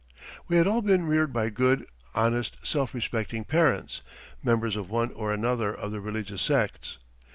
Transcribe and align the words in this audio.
We 0.47 0.57
had 0.57 0.65
all 0.65 0.81
been 0.81 1.05
reared 1.05 1.31
by 1.31 1.51
good, 1.51 1.85
honest, 2.15 2.57
self 2.63 2.95
respecting 2.95 3.43
parents, 3.43 4.01
members 4.41 4.75
of 4.75 4.89
one 4.89 5.11
or 5.11 5.31
another 5.31 5.71
of 5.71 5.91
the 5.91 6.01
religious 6.01 6.41
sects. 6.41 6.97